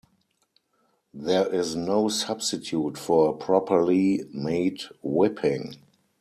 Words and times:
There 1.13 1.47
is 1.53 1.75
no 1.75 2.09
substitute 2.09 2.97
for 2.97 3.29
a 3.29 3.33
properly 3.37 4.21
made 4.33 4.81
whipping. 5.03 5.75